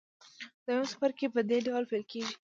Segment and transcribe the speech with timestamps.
[0.65, 2.33] دویم څپرکی په دې ډول پیل کیږي.